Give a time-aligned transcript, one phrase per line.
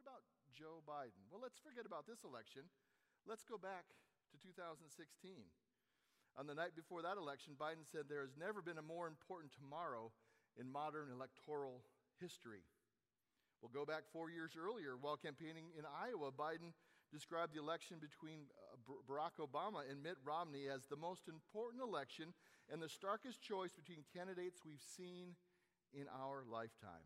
[0.00, 0.24] what about
[0.56, 1.28] Joe Biden?
[1.28, 2.64] Well, let's forget about this election.
[3.28, 3.84] Let's go back
[4.32, 4.80] to 2016.
[6.40, 9.52] On the night before that election, Biden said there has never been a more important
[9.52, 10.08] tomorrow
[10.56, 11.84] in modern electoral
[12.16, 12.64] history.
[13.60, 16.32] We'll go back four years earlier while campaigning in Iowa.
[16.32, 16.72] Biden
[17.12, 22.32] described the election between uh, Barack Obama and Mitt Romney as the most important election
[22.72, 25.36] and the starkest choice between candidates we've seen
[25.92, 27.04] in our lifetime.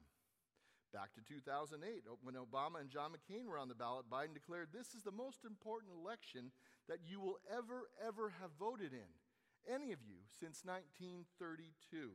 [0.95, 4.95] Back to 2008, when Obama and John McCain were on the ballot, Biden declared, This
[4.95, 6.53] is the most important election
[6.89, 9.11] that you will ever, ever have voted in,
[9.67, 12.15] any of you, since 1932.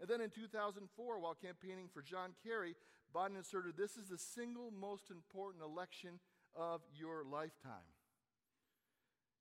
[0.00, 0.84] And then in 2004,
[1.18, 2.76] while campaigning for John Kerry,
[3.16, 6.20] Biden asserted, This is the single most important election
[6.54, 7.88] of your lifetime.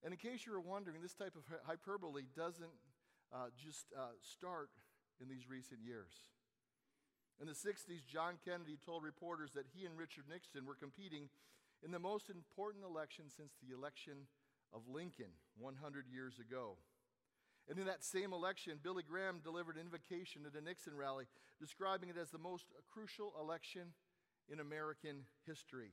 [0.05, 2.79] And in case you were wondering, this type of hyperbole doesn't
[3.35, 4.69] uh, just uh, start
[5.19, 6.15] in these recent years.
[7.39, 11.29] In the 60s, John Kennedy told reporters that he and Richard Nixon were competing
[11.85, 14.25] in the most important election since the election
[14.73, 16.77] of Lincoln 100 years ago.
[17.69, 21.25] And in that same election, Billy Graham delivered an invocation at a Nixon rally,
[21.59, 23.93] describing it as the most crucial election
[24.49, 25.91] in American history.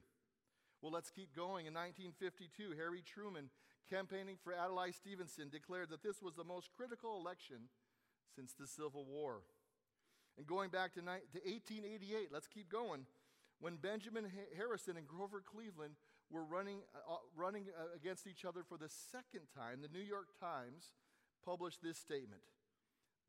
[0.81, 1.67] Well, let's keep going.
[1.67, 3.51] In 1952, Harry Truman,
[3.91, 7.69] campaigning for Adlai Stevenson, declared that this was the most critical election
[8.35, 9.43] since the Civil War.
[10.37, 13.07] And going back to, ni- to 1888, let's keep going.
[13.61, 15.95] When Benjamin Harrison and Grover Cleveland
[16.31, 20.05] were running, uh, uh, running uh, against each other for the second time, the New
[20.05, 20.93] York Times
[21.45, 22.43] published this statement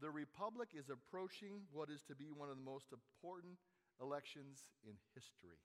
[0.01, 3.59] The Republic is approaching what is to be one of the most important
[4.01, 5.61] elections in history.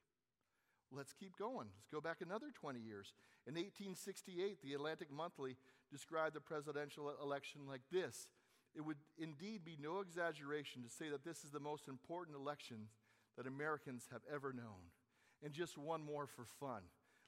[0.93, 1.69] Let's keep going.
[1.71, 3.15] Let's go back another 20 years.
[3.47, 5.57] In 1868, the Atlantic Monthly
[5.91, 8.29] described the presidential election like this
[8.75, 12.89] it would indeed be no exaggeration to say that this is the most important election
[13.37, 14.93] that Americans have ever known.
[15.43, 16.83] And just one more for fun.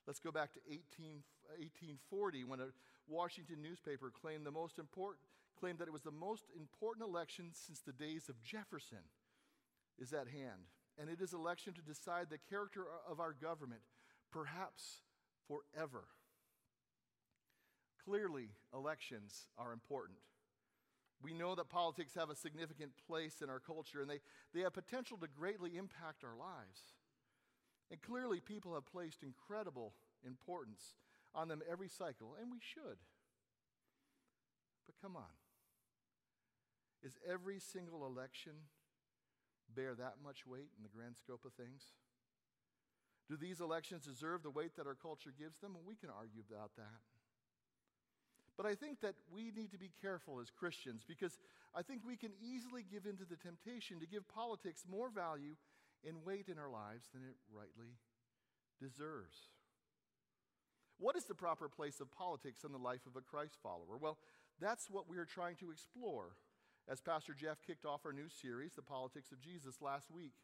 [0.07, 1.23] Let's go back to 18,
[1.59, 2.69] 1840 when a
[3.09, 5.23] Washington newspaper claimed, the most important,
[5.59, 9.07] claimed that it was the most important election since the days of Jefferson
[9.99, 10.69] is at hand.
[11.01, 13.81] And it is election to decide the character of our government,
[14.31, 15.03] perhaps
[15.49, 16.05] forever.
[18.05, 20.19] Clearly, elections are important.
[21.23, 24.21] We know that politics have a significant place in our culture and they,
[24.53, 26.95] they have potential to greatly impact our lives.
[27.91, 29.93] And clearly, people have placed incredible
[30.27, 30.97] importance
[31.35, 32.99] on them every cycle, and we should.
[34.87, 35.37] But come on.
[37.03, 38.53] Is every single election
[39.75, 41.83] bear that much weight in the grand scope of things?
[43.29, 45.75] Do these elections deserve the weight that our culture gives them?
[45.75, 47.01] Well, we can argue about that.
[48.57, 51.39] But I think that we need to be careful as Christians because
[51.75, 55.57] I think we can easily give in to the temptation to give politics more value
[56.07, 57.97] and weight in our lives than it rightly
[58.81, 59.49] deserves.
[60.99, 63.97] What is the proper place of politics in the life of a Christ follower?
[63.99, 64.19] Well,
[64.61, 66.37] that's what we are trying to explore
[66.89, 70.35] as Pastor Jeff kicked off our new series, The Politics of Jesus, last week,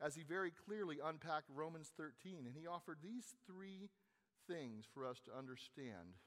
[0.00, 3.90] as he very clearly unpacked Romans 13, and he offered these three
[4.46, 6.18] things for us to understand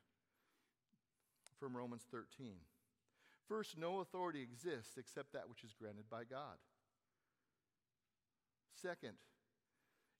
[1.61, 2.55] from Romans 13.
[3.47, 6.57] First, no authority exists except that which is granted by God.
[8.81, 9.13] Second,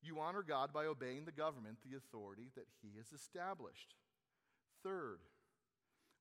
[0.04, 3.96] you honor God by obeying the government, the authority that He has established.
[4.84, 5.20] Third,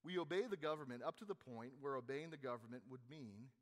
[0.03, 3.53] we obey the government up to the point where obeying the government would mean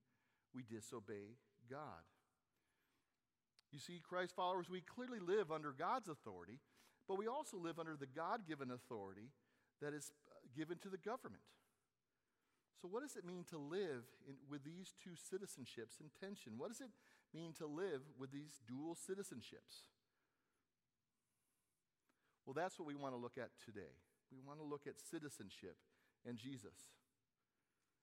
[0.55, 1.35] we disobey
[1.69, 2.07] God.
[3.73, 6.61] You see, Christ followers, we clearly live under God's authority,
[7.09, 9.31] but we also live under the God given authority
[9.83, 10.11] that is
[10.59, 11.47] given to the government.
[12.83, 16.59] So, what does it mean to live in, with these two citizenships in tension?
[16.59, 16.91] What does it
[17.35, 19.87] mean to live with these dual citizenships?
[22.47, 23.95] Well, that's what we want to look at today.
[24.33, 25.77] We want to look at citizenship
[26.27, 26.91] and Jesus.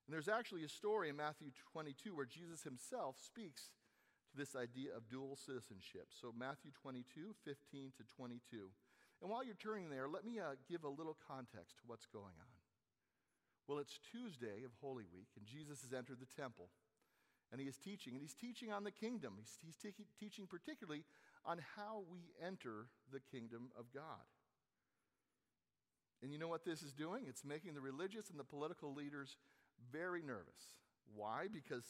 [0.06, 3.74] And there's actually a story in Matthew 22 where Jesus himself speaks
[4.30, 6.08] to this idea of dual citizenship.
[6.12, 8.70] So, Matthew 22, 15 to 22.
[9.22, 12.36] And while you're turning there, let me uh, give a little context to what's going
[12.40, 12.56] on.
[13.68, 16.70] Well, it's Tuesday of Holy Week, and Jesus has entered the temple.
[17.52, 19.34] And he is teaching, and he's teaching on the kingdom.
[19.38, 21.04] He's, he's te- teaching particularly
[21.46, 24.26] on how we enter the kingdom of God.
[26.22, 27.26] And you know what this is doing?
[27.28, 29.38] It's making the religious and the political leaders
[29.92, 30.78] very nervous.
[31.14, 31.48] Why?
[31.52, 31.84] Because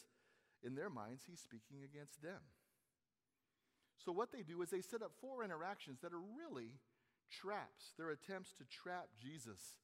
[0.63, 2.41] in their minds, he's speaking against them.
[4.03, 6.73] So, what they do is they set up four interactions that are really
[7.29, 7.93] traps.
[7.97, 9.77] They're attempts to trap Jesus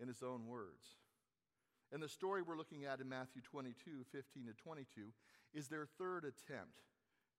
[0.00, 0.96] in his own words.
[1.92, 5.12] And the story we're looking at in Matthew 22, 15 to 22,
[5.52, 6.82] is their third attempt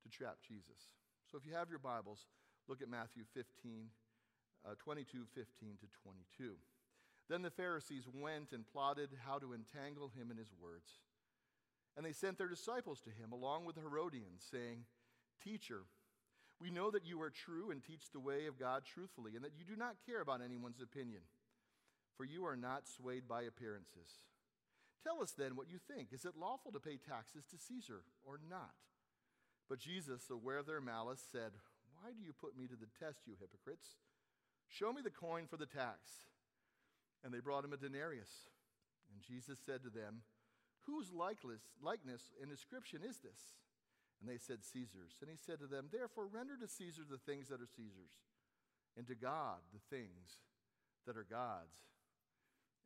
[0.04, 0.94] to trap Jesus.
[1.30, 2.28] So if you have your Bibles,
[2.68, 3.90] Look at Matthew 15,
[4.66, 6.56] uh, 22, 15 to 22.
[7.30, 11.02] Then the Pharisees went and plotted how to entangle him in his words.
[11.96, 14.86] And they sent their disciples to him, along with the Herodians, saying,
[15.44, 15.84] Teacher,
[16.62, 19.58] we know that you are true and teach the way of God truthfully, and that
[19.58, 21.22] you do not care about anyone's opinion,
[22.16, 24.24] for you are not swayed by appearances.
[25.04, 26.10] Tell us then what you think.
[26.12, 28.74] Is it lawful to pay taxes to Caesar or not?
[29.70, 31.52] But Jesus, aware of their malice, said,
[31.94, 34.02] Why do you put me to the test, you hypocrites?
[34.68, 36.26] Show me the coin for the tax.
[37.24, 38.50] And they brought him a denarius.
[39.12, 40.22] And Jesus said to them,
[40.86, 43.58] Whose likeness, and inscription is this?
[44.20, 45.20] And they said, Caesar's.
[45.22, 48.16] And he said to them, Therefore, render to Caesar the things that are Caesar's,
[48.98, 50.40] and to God the things
[51.06, 51.78] that are God's.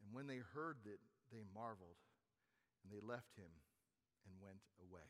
[0.03, 0.99] And when they heard that,
[1.31, 2.01] they marveled,
[2.83, 3.51] and they left him
[4.25, 5.05] and went away.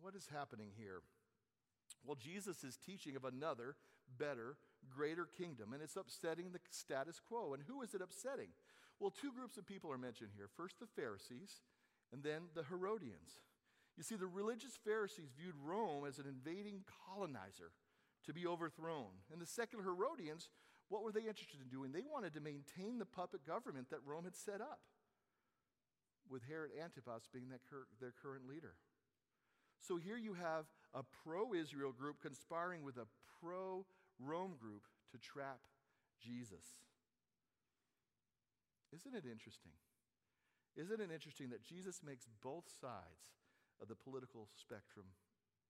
[0.00, 1.02] What is happening here?
[2.04, 3.76] Well, Jesus is teaching of another,
[4.18, 4.56] better,
[4.88, 7.52] greater kingdom, and it's upsetting the status quo.
[7.52, 8.48] And who is it upsetting?
[8.98, 11.60] Well, two groups of people are mentioned here first, the Pharisees,
[12.12, 13.40] and then the Herodians.
[13.96, 17.72] You see, the religious Pharisees viewed Rome as an invading colonizer
[18.24, 19.20] to be overthrown.
[19.32, 20.48] And the secular Herodians,
[20.88, 21.92] what were they interested in doing?
[21.92, 24.80] They wanted to maintain the puppet government that Rome had set up,
[26.28, 28.74] with Herod Antipas being cur- their current leader.
[29.80, 33.06] So here you have a pro Israel group conspiring with a
[33.40, 33.86] pro
[34.18, 34.82] Rome group
[35.12, 35.60] to trap
[36.22, 36.76] Jesus.
[38.94, 39.72] Isn't it interesting?
[40.76, 43.39] Isn't it interesting that Jesus makes both sides
[43.80, 45.16] of the political spectrum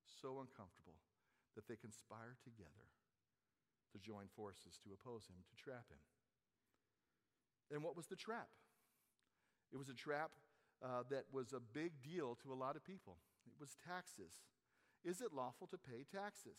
[0.05, 0.99] so uncomfortable
[1.55, 2.91] that they conspire together
[3.95, 6.03] to join forces to oppose him, to trap him?
[7.71, 8.51] And what was the trap?
[9.73, 10.31] It was a trap
[10.83, 13.19] uh, that was a big deal to a lot of people.
[13.47, 14.43] It was taxes.
[15.05, 16.59] Is it lawful to pay taxes?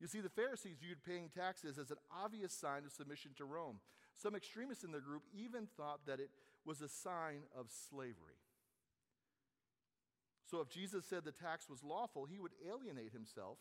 [0.00, 3.78] You see, the Pharisees viewed paying taxes as an obvious sign of submission to Rome.
[4.16, 6.30] Some extremists in their group even thought that it
[6.64, 8.41] was a sign of slavery.
[10.52, 13.56] So, if Jesus said the tax was lawful, he would alienate himself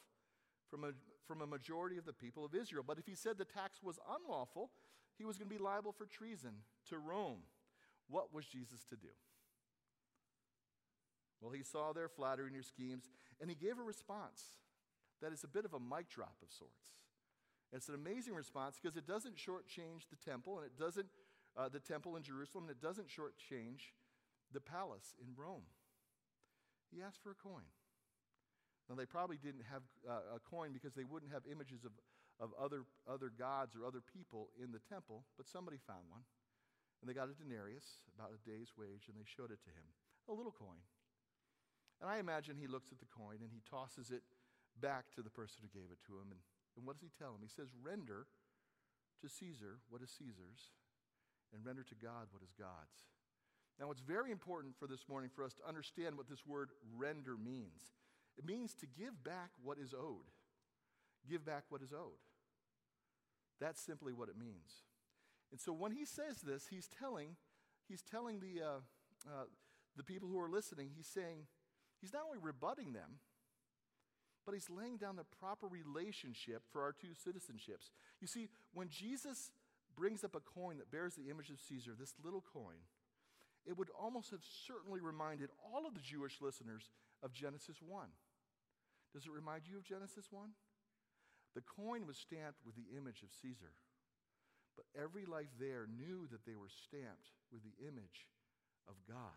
[0.69, 0.91] from a,
[1.25, 2.83] from a majority of the people of Israel.
[2.86, 4.71] But if he said the tax was unlawful,
[5.17, 6.51] he was going to be liable for treason
[6.89, 7.43] to Rome.
[8.10, 9.07] What was Jesus to do?
[11.39, 14.43] Well, he saw their flattery and their schemes, and he gave a response
[15.21, 17.00] that is a bit of a mic drop of sorts.
[17.71, 21.07] It's an amazing response because it doesn't shortchange the temple, and it doesn't,
[21.55, 23.95] uh, the temple in Jerusalem, and it doesn't shortchange
[24.51, 25.63] the palace in Rome.
[26.91, 27.65] He asked for a coin.
[28.91, 31.95] Now, they probably didn't have uh, a coin because they wouldn't have images of,
[32.43, 36.27] of other, other gods or other people in the temple, but somebody found one.
[37.00, 39.88] And they got a denarius, about a day's wage, and they showed it to him.
[40.27, 40.83] A little coin.
[42.01, 44.25] And I imagine he looks at the coin and he tosses it
[44.77, 46.33] back to the person who gave it to him.
[46.33, 46.41] And,
[46.75, 47.45] and what does he tell him?
[47.45, 48.25] He says, Render
[49.21, 50.74] to Caesar what is Caesar's,
[51.53, 53.05] and render to God what is God's.
[53.79, 57.35] Now, it's very important for this morning for us to understand what this word render
[57.35, 57.93] means.
[58.37, 60.29] It means to give back what is owed.
[61.29, 62.19] Give back what is owed.
[63.59, 64.83] That's simply what it means.
[65.51, 67.35] And so when he says this, he's telling,
[67.87, 68.79] he's telling the, uh,
[69.27, 69.45] uh,
[69.95, 71.47] the people who are listening, he's saying,
[72.01, 73.21] He's not only rebutting them,
[74.43, 77.91] but he's laying down the proper relationship for our two citizenships.
[78.19, 79.51] You see, when Jesus
[79.95, 82.81] brings up a coin that bears the image of Caesar, this little coin,
[83.65, 86.89] it would almost have certainly reminded all of the Jewish listeners
[87.22, 88.08] of Genesis 1.
[89.13, 90.50] Does it remind you of Genesis 1?
[91.53, 93.75] The coin was stamped with the image of Caesar,
[94.75, 98.32] but every life there knew that they were stamped with the image
[98.88, 99.36] of God.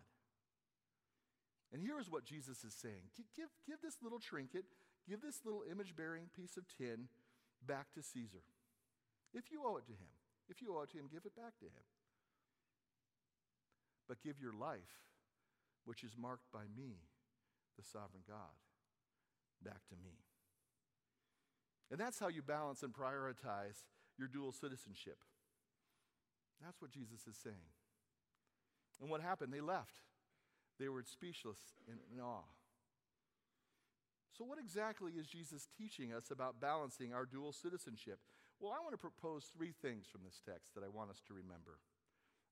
[1.73, 4.63] And here is what Jesus is saying give, give this little trinket,
[5.09, 7.09] give this little image bearing piece of tin
[7.59, 8.47] back to Caesar.
[9.33, 10.13] If you owe it to him,
[10.47, 11.83] if you owe it to him, give it back to him.
[14.07, 15.09] But give your life,
[15.85, 17.01] which is marked by me,
[17.77, 18.55] the sovereign God,
[19.63, 20.19] back to me.
[21.91, 23.85] And that's how you balance and prioritize
[24.17, 25.17] your dual citizenship.
[26.63, 27.73] That's what Jesus is saying.
[29.01, 29.53] And what happened?
[29.53, 30.01] They left.
[30.79, 32.47] They were speechless in, in awe.
[34.37, 38.19] So, what exactly is Jesus teaching us about balancing our dual citizenship?
[38.59, 41.33] Well, I want to propose three things from this text that I want us to
[41.33, 41.79] remember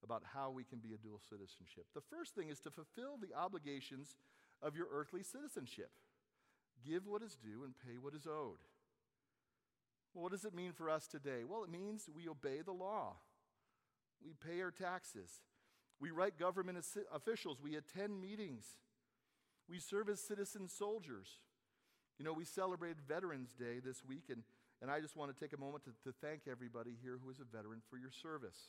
[0.03, 1.86] about how we can be a dual citizenship.
[1.93, 4.15] The first thing is to fulfill the obligations
[4.62, 5.91] of your earthly citizenship
[6.86, 8.60] give what is due and pay what is owed.
[10.13, 11.43] Well, what does it mean for us today?
[11.48, 13.15] Well, it means we obey the law,
[14.24, 15.41] we pay our taxes,
[16.03, 16.77] we write government
[17.13, 17.62] officials.
[17.62, 18.65] We attend meetings.
[19.69, 21.39] We serve as citizen soldiers.
[22.19, 24.43] You know, we celebrated Veterans Day this week, and,
[24.81, 27.39] and I just want to take a moment to, to thank everybody here who is
[27.39, 28.67] a veteran for your service.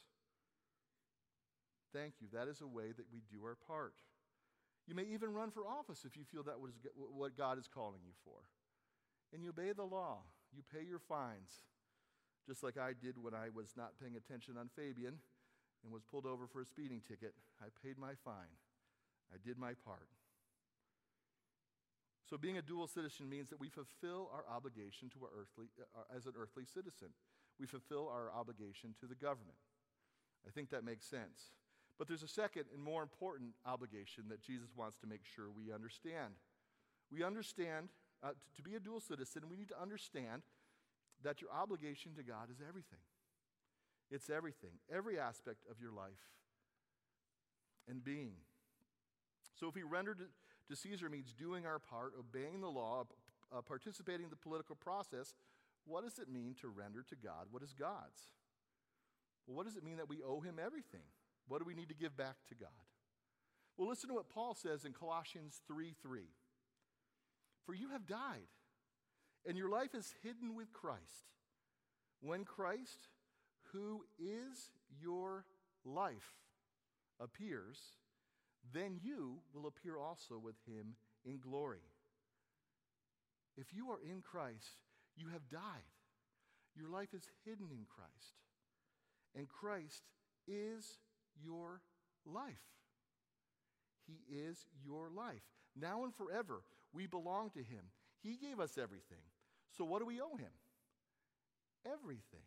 [1.95, 2.27] Thank you.
[2.33, 3.95] That is a way that we do our part.
[4.87, 8.03] You may even run for office if you feel that was what God is calling
[8.05, 8.51] you for.
[9.33, 10.19] And you obey the law,
[10.53, 11.63] you pay your fines,
[12.47, 15.17] just like I did when I was not paying attention on Fabyan
[15.83, 17.33] and was pulled over for a speeding ticket.
[17.63, 18.53] I paid my fine,
[19.33, 20.11] I did my part.
[22.29, 26.17] So, being a dual citizen means that we fulfill our obligation to our earthly, uh,
[26.17, 27.09] as an earthly citizen.
[27.61, 29.61] We fulfill our obligation to the government.
[30.47, 31.53] I think that makes sense.
[31.99, 35.73] But there's a second and more important obligation that Jesus wants to make sure we
[35.73, 36.35] understand.
[37.11, 37.91] We understand,
[38.23, 40.43] uh, t- to be a dual citizen, we need to understand
[41.23, 42.99] that your obligation to God is everything.
[44.11, 46.35] It's everything, every aspect of your life
[47.89, 48.35] and being.
[49.59, 50.25] So if we render to,
[50.69, 53.05] to Caesar means doing our part, obeying the law,
[53.57, 55.35] uh, participating in the political process,
[55.87, 58.33] what does it mean to render to God what is God's?
[59.47, 61.05] Well, what does it mean that we owe him everything?
[61.49, 62.71] What do we need to give back to God?
[63.77, 66.23] Well, listen to what Paul says in Colossians 3 3.
[67.67, 68.49] For you have died,
[69.47, 71.33] and your life is hidden with Christ.
[72.21, 73.09] When Christ,
[73.73, 74.71] who is
[75.01, 75.45] your
[75.85, 76.35] life,
[77.21, 77.79] appears,
[78.73, 81.83] then you will appear also with him in glory.
[83.57, 84.83] If you are in Christ,
[85.17, 85.61] you have died.
[86.77, 88.41] Your life is hidden in Christ.
[89.37, 90.03] And Christ
[90.47, 90.99] is
[91.43, 91.81] your
[92.27, 92.55] life.
[94.07, 95.43] He is your life.
[95.79, 96.63] Now and forever,
[96.93, 97.91] we belong to Him.
[98.23, 99.25] He gave us everything.
[99.77, 100.53] So, what do we owe Him?
[101.87, 102.47] Everything.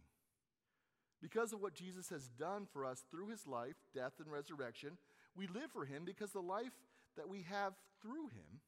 [1.21, 4.97] Because of what Jesus has done for us through His life, death, and resurrection,
[5.35, 6.73] we live for Him because the life
[7.15, 8.61] that we have through Him,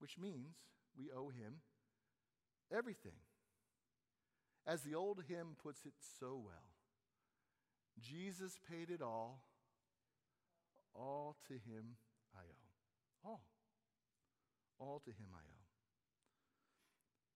[0.00, 0.56] which means
[0.98, 1.60] we owe Him
[2.72, 3.18] everything.
[4.66, 6.69] As the old hymn puts it so well
[7.98, 9.42] Jesus paid it all.
[10.94, 11.96] All to him
[12.34, 13.28] I owe.
[13.28, 13.42] All.
[14.78, 15.60] All to him I owe.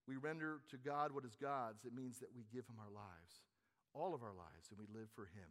[0.06, 1.84] We render to God what is God's.
[1.84, 3.40] It means that we give him our lives,
[3.94, 5.48] all of our lives, and we live for him.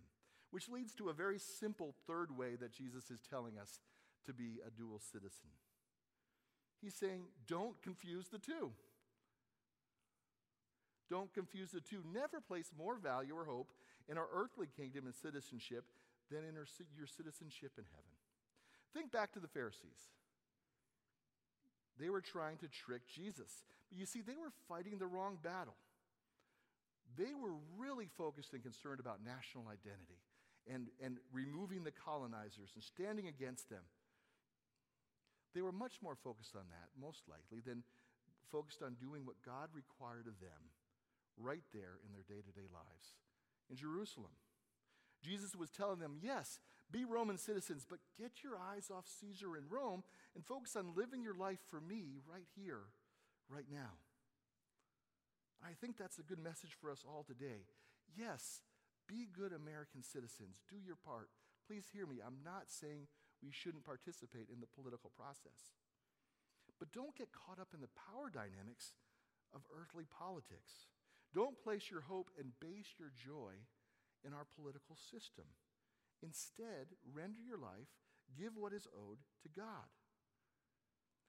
[0.51, 3.79] Which leads to a very simple third way that Jesus is telling us
[4.25, 5.49] to be a dual citizen.
[6.81, 8.71] He's saying, don't confuse the two.
[11.09, 12.03] Don't confuse the two.
[12.13, 13.71] Never place more value or hope
[14.09, 15.85] in our earthly kingdom and citizenship
[16.31, 16.67] than in our,
[16.97, 18.13] your citizenship in heaven.
[18.93, 20.11] Think back to the Pharisees.
[21.99, 23.63] They were trying to trick Jesus.
[23.89, 25.77] But you see, they were fighting the wrong battle.
[27.17, 30.21] They were really focused and concerned about national identity
[30.65, 33.85] and, and removing the colonizers and standing against them.
[35.53, 37.83] They were much more focused on that, most likely, than
[38.49, 40.73] focused on doing what God required of them
[41.37, 43.17] right there in their day to day lives
[43.69, 44.31] in Jerusalem.
[45.23, 46.59] Jesus was telling them, yes,
[46.91, 50.03] be Roman citizens, but get your eyes off Caesar in Rome
[50.35, 52.91] and focus on living your life for me right here,
[53.49, 53.97] right now.
[55.63, 57.65] I think that's a good message for us all today.
[58.17, 58.61] Yes,
[59.07, 60.61] be good American citizens.
[60.69, 61.29] Do your part.
[61.65, 62.19] Please hear me.
[62.19, 63.07] I'm not saying
[63.41, 65.71] we shouldn't participate in the political process.
[66.79, 68.91] But don't get caught up in the power dynamics
[69.55, 70.91] of earthly politics.
[71.33, 73.57] Don't place your hope and base your joy
[74.21, 75.49] in our political system.
[76.21, 77.91] Instead, render your life,
[78.37, 79.89] give what is owed to God.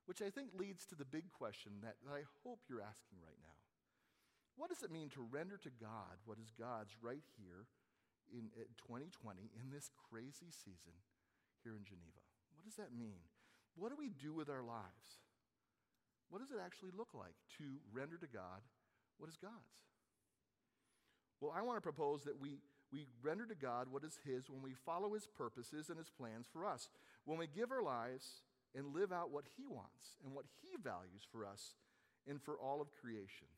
[0.07, 3.41] Which I think leads to the big question that, that I hope you're asking right
[3.41, 3.57] now.
[4.55, 7.67] What does it mean to render to God what is God's right here
[8.31, 11.01] in, in 2020 in this crazy season
[11.65, 12.23] here in Geneva?
[12.55, 13.27] What does that mean?
[13.75, 15.25] What do we do with our lives?
[16.29, 18.63] What does it actually look like to render to God
[19.19, 19.75] what is God's?
[21.41, 22.59] Well, I want to propose that we,
[22.93, 26.47] we render to God what is His when we follow His purposes and His plans
[26.53, 26.89] for us,
[27.25, 28.43] when we give our lives
[28.75, 31.75] and live out what He wants and what He values for us
[32.27, 33.49] and for all of creation.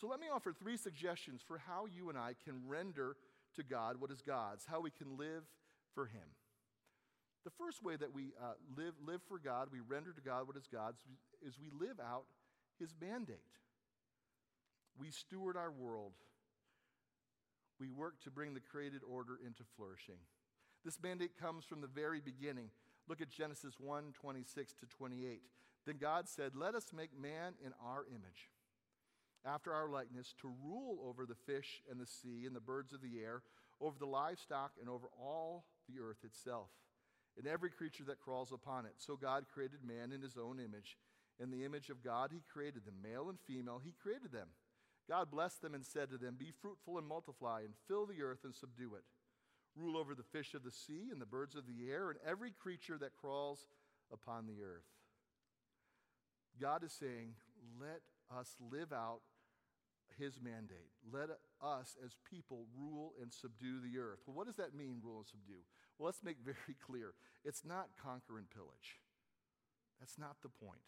[0.00, 3.16] So let me offer three suggestions for how you and I can render
[3.56, 5.42] to God what is God's, how we can live
[5.94, 6.28] for Him.
[7.44, 10.56] The first way that we uh, live, live for God, we render to God what
[10.56, 10.98] is God's,
[11.46, 12.24] is we live out
[12.78, 13.38] His mandate.
[14.98, 16.12] We steward our world
[17.80, 20.18] we work to bring the created order into flourishing.
[20.84, 22.70] This mandate comes from the very beginning.
[23.08, 25.42] Look at Genesis 1 26 to 28.
[25.86, 28.50] Then God said, Let us make man in our image,
[29.44, 33.00] after our likeness, to rule over the fish and the sea and the birds of
[33.00, 33.42] the air,
[33.80, 36.68] over the livestock, and over all the earth itself,
[37.36, 38.94] and every creature that crawls upon it.
[38.98, 40.98] So God created man in his own image.
[41.40, 44.48] In the image of God, He created them, male and female, He created them.
[45.08, 48.44] God blessed them and said to them, Be fruitful and multiply, and fill the earth
[48.44, 49.04] and subdue it.
[49.74, 52.50] Rule over the fish of the sea and the birds of the air and every
[52.50, 53.66] creature that crawls
[54.12, 54.84] upon the earth.
[56.60, 57.34] God is saying,
[57.80, 58.02] Let
[58.36, 59.20] us live out
[60.18, 60.90] his mandate.
[61.10, 61.30] Let
[61.62, 64.20] us, as people, rule and subdue the earth.
[64.26, 65.62] Well, what does that mean, rule and subdue?
[65.98, 69.00] Well, let's make very clear it's not conquer and pillage.
[70.00, 70.82] That's not the point.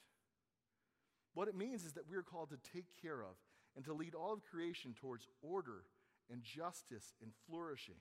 [1.34, 3.36] What it means is that we're called to take care of
[3.76, 5.84] and to lead all of creation towards order
[6.30, 7.98] and justice and flourishing.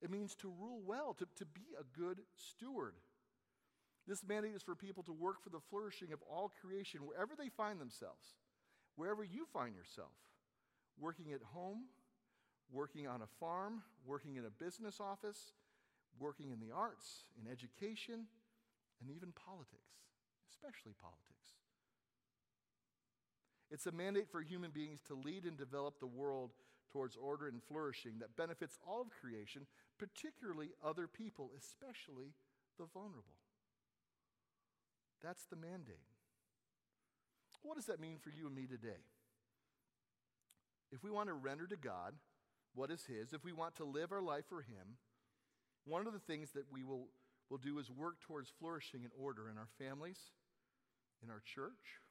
[0.00, 2.94] It means to rule well, to, to be a good steward.
[4.06, 7.48] This mandate is for people to work for the flourishing of all creation wherever they
[7.48, 8.26] find themselves,
[8.96, 10.10] wherever you find yourself,
[10.98, 11.84] working at home,
[12.72, 15.52] working on a farm, working in a business office,
[16.18, 18.26] working in the arts, in education,
[19.00, 20.02] and even politics,
[20.50, 21.61] especially politics.
[23.72, 26.50] It's a mandate for human beings to lead and develop the world
[26.92, 29.62] towards order and flourishing that benefits all of creation,
[29.98, 32.34] particularly other people, especially
[32.78, 33.40] the vulnerable.
[35.22, 36.04] That's the mandate.
[37.62, 39.00] What does that mean for you and me today?
[40.90, 42.12] If we want to render to God
[42.74, 44.98] what is His, if we want to live our life for Him,
[45.86, 47.08] one of the things that we will,
[47.48, 50.18] will do is work towards flourishing and order in our families,
[51.22, 52.01] in our church,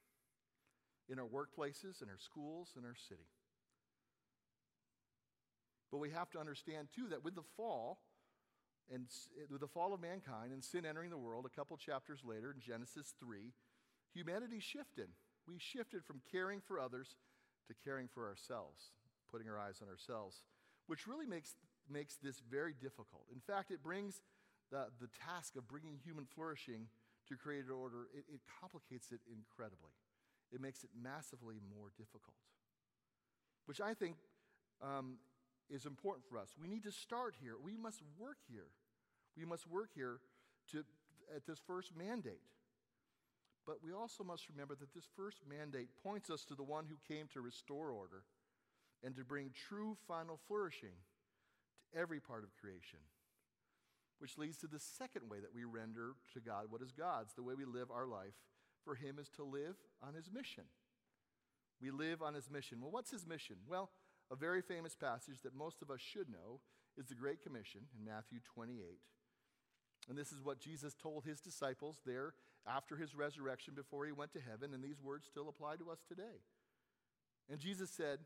[1.08, 3.26] in our workplaces, in our schools, in our city.
[5.90, 7.98] But we have to understand, too, that with the fall,
[8.90, 9.06] and
[9.50, 12.60] with the fall of mankind and sin entering the world, a couple chapters later in
[12.60, 13.52] Genesis 3,
[14.14, 15.08] humanity shifted.
[15.46, 17.16] We shifted from caring for others
[17.68, 18.92] to caring for ourselves,
[19.30, 20.44] putting our eyes on ourselves,
[20.86, 21.54] which really makes,
[21.90, 23.26] makes this very difficult.
[23.32, 24.20] In fact, it brings
[24.70, 26.88] the, the task of bringing human flourishing
[27.28, 29.92] to created order, it, it complicates it incredibly.
[30.52, 32.36] It makes it massively more difficult,
[33.66, 34.16] which I think
[34.82, 35.16] um,
[35.70, 36.50] is important for us.
[36.60, 37.54] We need to start here.
[37.62, 38.68] We must work here.
[39.36, 40.20] We must work here
[40.72, 40.84] to,
[41.34, 42.42] at this first mandate.
[43.66, 46.96] But we also must remember that this first mandate points us to the one who
[47.14, 48.24] came to restore order
[49.04, 50.98] and to bring true final flourishing
[51.76, 52.98] to every part of creation.
[54.18, 57.42] Which leads to the second way that we render to God what is God's, the
[57.42, 58.34] way we live our life
[58.84, 60.64] for Him is to live on His mission.
[61.80, 62.80] We live on His mission.
[62.80, 63.56] Well, what's His mission?
[63.68, 63.90] Well,
[64.30, 66.60] a very famous passage that most of us should know
[66.96, 68.78] is the Great Commission in Matthew 28.
[70.08, 72.34] And this is what Jesus told his disciples there
[72.66, 76.00] after his resurrection before he went to heaven, and these words still apply to us
[76.08, 76.42] today.
[77.50, 78.18] And Jesus said,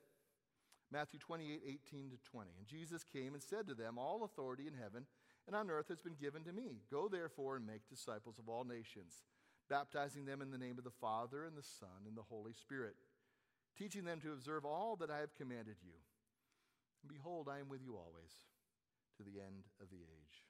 [0.92, 2.50] Matthew 28, 18 to 20.
[2.58, 5.06] And Jesus came and said to them, All authority in heaven
[5.46, 6.80] and on earth has been given to me.
[6.90, 9.24] Go therefore and make disciples of all nations,
[9.68, 12.96] baptizing them in the name of the Father and the Son and the Holy Spirit
[13.76, 15.92] teaching them to observe all that I have commanded you.
[17.02, 18.32] And behold, I am with you always
[19.18, 20.44] to the end of the age.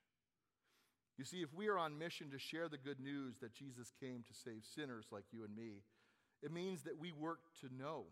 [1.18, 4.22] You see, if we are on mission to share the good news that Jesus came
[4.22, 5.83] to save sinners like you and me,
[6.42, 8.05] it means that we work to know,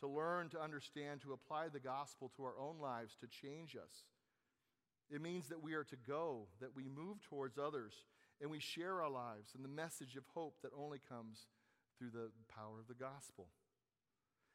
[0.00, 4.06] to learn, to understand, to apply the gospel to our own lives, to change us.
[5.10, 7.92] It means that we are to go, that we move towards others,
[8.42, 11.46] and we share our lives and the message of hope that only comes
[11.96, 13.46] through the power of the gospel.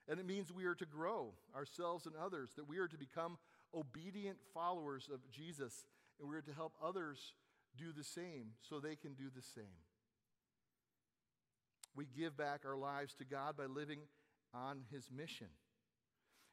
[0.10, 3.38] And it means we are to grow ourselves and others, that we are to become
[3.73, 5.86] obedient followers of Jesus,
[6.19, 7.34] and we are to help others
[7.78, 9.63] do the same so they can do the same.
[11.95, 14.00] We give back our lives to God by living
[14.54, 15.47] on His mission.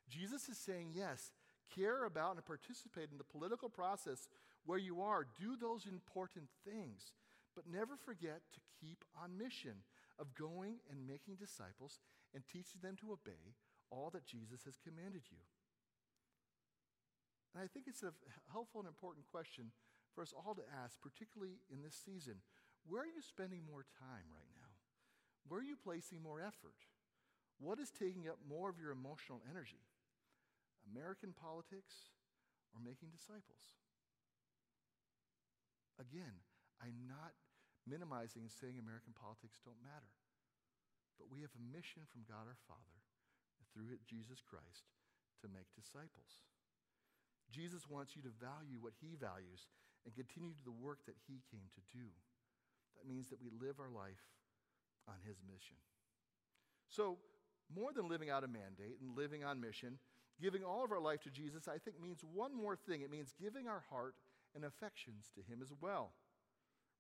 [0.09, 1.33] Jesus is saying, yes,
[1.75, 4.29] care about and participate in the political process
[4.65, 5.27] where you are.
[5.39, 7.13] Do those important things,
[7.55, 9.87] but never forget to keep on mission
[10.19, 11.99] of going and making disciples
[12.35, 13.55] and teaching them to obey
[13.91, 15.39] all that Jesus has commanded you.
[17.55, 18.11] And I think it's a
[18.51, 19.71] helpful and important question
[20.15, 22.43] for us all to ask, particularly in this season.
[22.87, 24.75] Where are you spending more time right now?
[25.47, 26.79] Where are you placing more effort?
[27.63, 29.87] What is taking up more of your emotional energy?
[30.91, 32.11] American politics
[32.75, 33.79] or making disciples?
[36.03, 36.43] Again,
[36.83, 37.37] I'm not
[37.85, 40.11] minimizing and saying American politics don't matter.
[41.21, 42.99] But we have a mission from God our Father
[43.71, 44.91] through Jesus Christ
[45.43, 46.43] to make disciples.
[47.53, 49.71] Jesus wants you to value what he values
[50.03, 52.11] and continue the work that he came to do.
[52.97, 54.23] That means that we live our life
[55.07, 55.77] on his mission.
[56.89, 57.19] So,
[57.73, 59.99] more than living out a mandate and living on mission,
[60.41, 63.01] giving all of our life to Jesus, I think means one more thing.
[63.01, 64.15] It means giving our heart
[64.55, 66.13] and affections to him as well.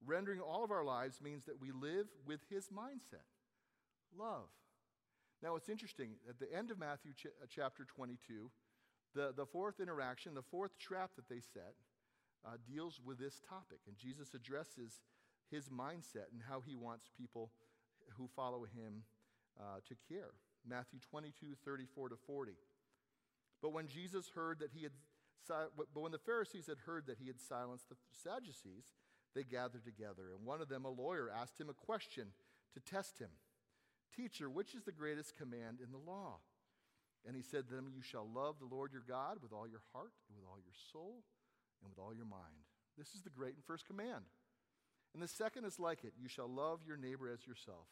[0.07, 3.25] Rendering all of our lives means that we live with his mindset
[4.17, 4.49] love.
[5.43, 6.13] Now, it's interesting.
[6.29, 8.51] At the end of Matthew ch- uh, chapter 22,
[9.15, 11.75] the, the fourth interaction, the fourth trap that they set,
[12.45, 13.81] uh, deals with this topic.
[13.87, 15.03] And Jesus addresses
[15.51, 17.51] his mindset and how he wants people
[18.17, 19.05] who follow him
[19.59, 20.33] uh, to care.
[20.67, 22.53] Matthew 22, 34 to 40.
[23.61, 24.93] But when Jesus heard that he had,
[25.77, 28.87] but when the Pharisees had heard that he had silenced the Sadducees,
[29.35, 30.33] they gathered together.
[30.37, 32.29] And one of them, a lawyer, asked him a question
[32.75, 33.31] to test him
[34.15, 36.39] Teacher, which is the greatest command in the law?
[37.27, 39.83] And he said to them, You shall love the Lord your God with all your
[39.93, 41.25] heart, and with all your soul,
[41.83, 42.69] and with all your mind.
[42.97, 44.31] This is the great and first command.
[45.15, 47.87] And the second is like it you shall love your neighbor as yourself.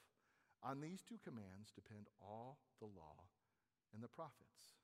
[0.62, 3.26] On these two commands depend all the law
[3.94, 4.78] and the prophets.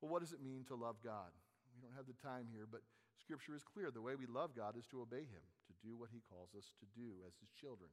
[0.00, 1.30] Well, what does it mean to love God?
[1.74, 2.82] We don't have the time here, but
[3.20, 3.90] Scripture is clear.
[3.90, 6.74] The way we love God is to obey Him, to do what He calls us
[6.80, 7.90] to do as His children.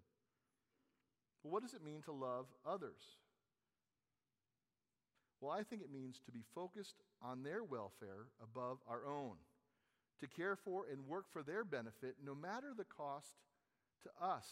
[1.44, 3.18] Well, what does it mean to love others?
[5.40, 9.38] Well, I think it means to be focused on their welfare above our own,
[10.20, 13.34] to care for and work for their benefit no matter the cost
[14.04, 14.46] to us.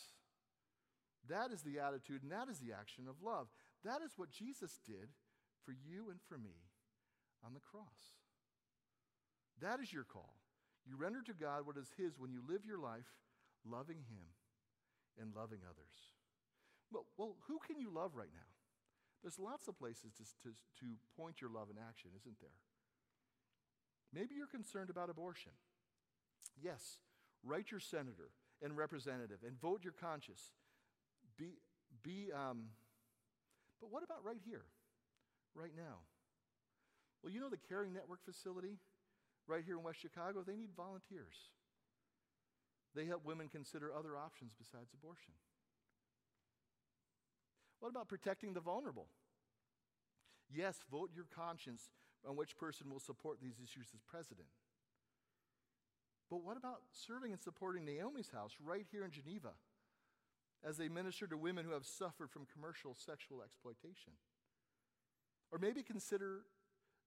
[1.30, 3.48] That is the attitude and that is the action of love.
[3.86, 5.10] That is what Jesus did
[5.64, 6.58] for you and for me
[7.46, 8.18] on the cross.
[9.62, 10.39] That is your call.
[10.88, 13.08] You render to God what is His when you live your life
[13.66, 14.26] loving Him
[15.20, 16.16] and loving others.
[16.92, 18.50] Well, well who can you love right now?
[19.22, 20.86] There's lots of places to, to, to
[21.18, 22.56] point your love in action, isn't there?
[24.14, 25.52] Maybe you're concerned about abortion.
[26.62, 26.98] Yes,
[27.44, 30.42] write your senator and representative and vote your conscience.
[31.38, 31.60] Be,
[32.02, 32.72] be, um,
[33.80, 34.64] but what about right here,
[35.54, 36.04] right now?
[37.22, 38.80] Well, you know the Caring Network facility
[39.50, 40.44] right here in West Chicago?
[40.46, 41.36] They need volunteers.
[42.96, 45.34] They help women consider other options besides abortion.
[47.80, 49.08] What about protecting the vulnerable?
[50.54, 51.92] Yes, vote your conscience
[52.28, 54.48] on which person will support these issues as president.
[56.30, 59.54] But what about serving and supporting Naomi's house right here in Geneva
[60.68, 64.14] as they minister to women who have suffered from commercial sexual exploitation?
[65.52, 66.42] Or maybe consider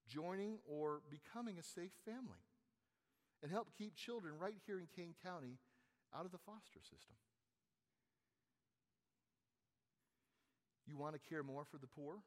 [0.07, 2.43] joining or becoming a safe family
[3.41, 5.59] and help keep children right here in Kane County
[6.15, 7.17] out of the foster system.
[10.85, 12.23] You want to care more for the poor?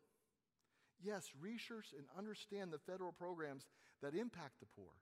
[1.00, 3.66] Yes, research and understand the federal programs
[4.02, 4.92] that impact the poor.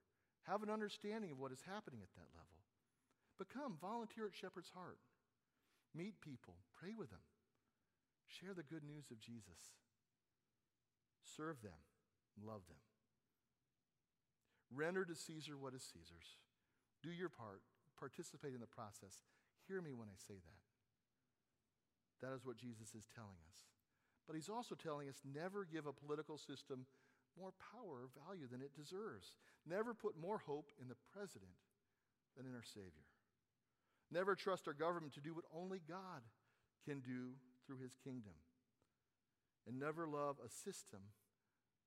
[0.44, 2.62] Have an understanding of what is happening at that level.
[3.38, 4.98] Become volunteer at Shepherd's Heart.
[5.94, 7.22] Meet people, pray with them,
[8.26, 9.78] share the good news of Jesus,
[11.22, 11.78] serve them,
[12.40, 12.80] love them.
[14.74, 16.40] Render to Caesar what is Caesar's.
[17.02, 17.62] Do your part,
[17.98, 19.22] participate in the process.
[19.68, 20.60] Hear me when I say that.
[22.24, 23.68] That is what Jesus is telling us.
[24.26, 26.86] But he's also telling us never give a political system
[27.38, 29.36] more power or value than it deserves.
[29.66, 31.60] Never put more hope in the president
[32.36, 33.06] than in our Savior.
[34.10, 36.22] Never trust our government to do what only God
[36.84, 38.34] can do through his kingdom.
[39.66, 41.00] And never love a system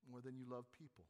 [0.09, 1.05] more than you love people.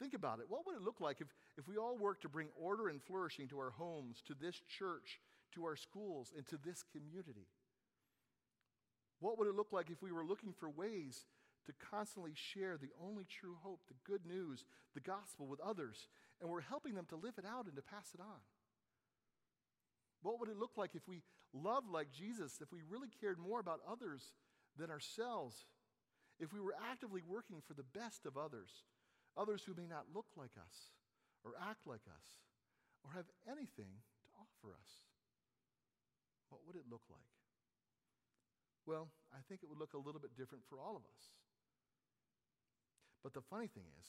[0.00, 0.46] Think about it.
[0.48, 3.48] What would it look like if, if we all worked to bring order and flourishing
[3.48, 5.20] to our homes, to this church,
[5.54, 7.46] to our schools, and to this community?
[9.20, 11.26] What would it look like if we were looking for ways
[11.66, 16.08] to constantly share the only true hope, the good news, the gospel with others,
[16.40, 18.42] and we're helping them to live it out and to pass it on?
[20.22, 23.60] What would it look like if we loved like Jesus, if we really cared more
[23.60, 24.32] about others
[24.76, 25.64] than ourselves,
[26.40, 28.84] if we were actively working for the best of others,
[29.36, 30.94] others who may not look like us
[31.44, 32.26] or act like us
[33.04, 34.90] or have anything to offer us?
[36.48, 37.34] What would it look like?
[38.86, 41.22] Well, I think it would look a little bit different for all of us.
[43.24, 44.06] But the funny thing is,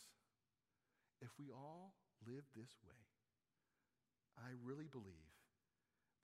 [1.24, 1.96] if we all
[2.28, 3.00] live this way,
[4.36, 5.32] I really believe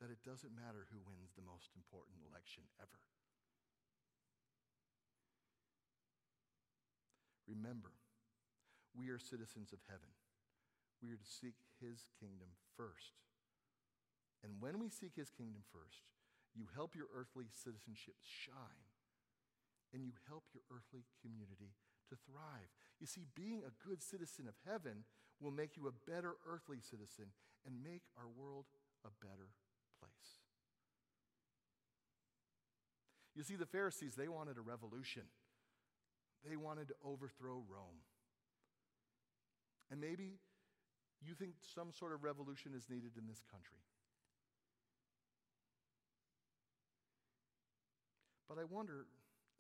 [0.04, 3.00] that it doesn't matter who wins the most important election ever.
[7.52, 7.92] Remember,
[8.96, 10.16] we are citizens of heaven.
[11.04, 13.20] We are to seek his kingdom first.
[14.44, 16.08] And when we seek his kingdom first,
[16.56, 18.88] you help your earthly citizenship shine,
[19.94, 21.76] and you help your earthly community
[22.10, 22.72] to thrive.
[23.00, 25.04] You see, being a good citizen of heaven
[25.40, 27.32] will make you a better earthly citizen
[27.66, 28.66] and make our world
[29.04, 29.52] a better
[30.00, 30.42] place.
[33.36, 35.24] You see, the Pharisees, they wanted a revolution.
[36.48, 38.02] They wanted to overthrow Rome.
[39.92, 40.40] And maybe
[41.22, 43.84] you think some sort of revolution is needed in this country.
[48.50, 49.06] But I wonder,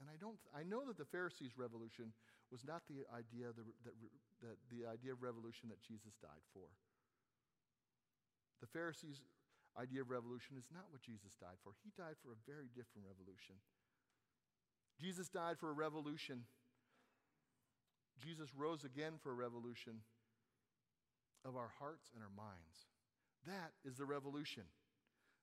[0.01, 2.11] and I don't, I know that the Pharisees' revolution
[2.51, 3.95] was not the idea the, that,
[4.43, 6.67] that the idea of revolution that Jesus died for.
[8.59, 9.23] The Pharisees'
[9.79, 11.71] idea of revolution is not what Jesus died for.
[11.85, 13.55] He died for a very different revolution.
[14.99, 16.43] Jesus died for a revolution
[18.21, 20.05] Jesus rose again for a revolution
[21.43, 22.87] of our hearts and our minds.
[23.47, 24.63] That is the revolution.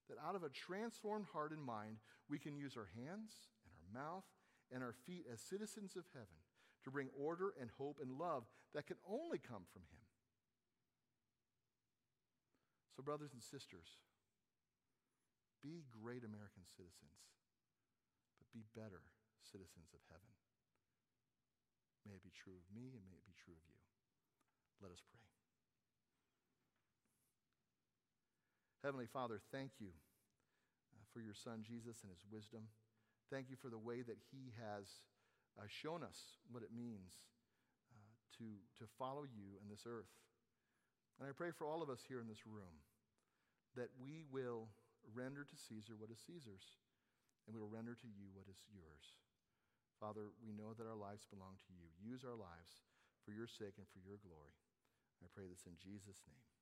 [0.09, 1.99] That out of a transformed heart and mind,
[2.31, 4.25] we can use our hands and our mouth
[4.73, 6.41] and our feet as citizens of heaven
[6.85, 10.05] to bring order and hope and love that can only come from Him.
[12.97, 14.01] So, brothers and sisters,
[15.63, 17.19] be great American citizens,
[18.39, 19.03] but be better
[19.43, 20.33] citizens of heaven.
[22.07, 23.79] May it be true of me and may it be true of you.
[24.83, 25.19] Let us pray.
[28.85, 29.91] Heavenly Father, thank you
[30.95, 32.71] uh, for your Son Jesus and his wisdom.
[33.27, 34.87] Thank you for the way that he has
[35.59, 37.27] uh, shown us what it means
[37.91, 37.99] uh,
[38.39, 38.47] to,
[38.79, 40.15] to follow you in this earth.
[41.19, 42.87] And I pray for all of us here in this room
[43.75, 44.71] that we will
[45.13, 46.79] render to Caesar what is Caesar's,
[47.47, 49.19] and we will render to you what is yours.
[49.99, 51.91] Father, we know that our lives belong to you.
[51.99, 52.87] Use our lives
[53.27, 54.55] for your sake and for your glory.
[55.19, 56.58] I pray this in Jesus' name.